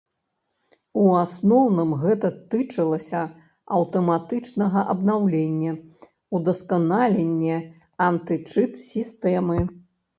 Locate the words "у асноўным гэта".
1.01-2.27